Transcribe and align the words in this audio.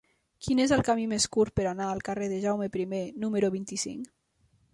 Quin 0.45 0.61
és 0.63 0.71
el 0.77 0.81
camí 0.87 1.03
més 1.11 1.27
curt 1.37 1.55
per 1.59 1.67
anar 1.73 1.89
al 1.89 2.01
carrer 2.09 2.31
de 2.33 2.41
Jaume 2.47 2.71
I 2.87 2.99
número 3.27 3.53
vint-i-cinc? 3.59 4.11